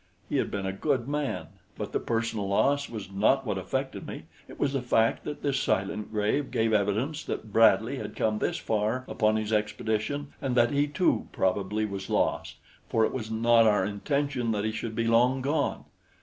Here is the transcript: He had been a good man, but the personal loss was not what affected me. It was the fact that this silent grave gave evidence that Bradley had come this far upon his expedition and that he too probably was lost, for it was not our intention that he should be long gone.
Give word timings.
He 0.29 0.37
had 0.37 0.49
been 0.49 0.65
a 0.65 0.73
good 0.73 1.07
man, 1.07 1.45
but 1.77 1.91
the 1.91 1.99
personal 1.99 2.47
loss 2.47 2.89
was 2.89 3.11
not 3.11 3.45
what 3.45 3.59
affected 3.59 4.07
me. 4.07 4.23
It 4.47 4.59
was 4.59 4.73
the 4.73 4.81
fact 4.81 5.25
that 5.25 5.43
this 5.43 5.59
silent 5.59 6.09
grave 6.11 6.49
gave 6.49 6.73
evidence 6.73 7.23
that 7.25 7.53
Bradley 7.53 7.97
had 7.97 8.15
come 8.15 8.39
this 8.39 8.57
far 8.57 9.05
upon 9.07 9.35
his 9.35 9.53
expedition 9.53 10.33
and 10.41 10.55
that 10.57 10.71
he 10.71 10.87
too 10.87 11.27
probably 11.31 11.85
was 11.85 12.09
lost, 12.09 12.55
for 12.89 13.05
it 13.05 13.13
was 13.13 13.29
not 13.29 13.67
our 13.67 13.85
intention 13.85 14.51
that 14.53 14.65
he 14.65 14.71
should 14.71 14.95
be 14.95 15.05
long 15.05 15.39
gone. 15.39 15.83